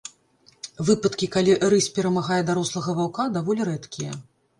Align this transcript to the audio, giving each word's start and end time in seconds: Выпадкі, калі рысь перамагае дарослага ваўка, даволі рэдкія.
Выпадкі, 0.87 1.27
калі 1.35 1.53
рысь 1.73 1.89
перамагае 1.97 2.39
дарослага 2.47 2.95
ваўка, 3.01 3.27
даволі 3.37 3.69
рэдкія. 3.71 4.17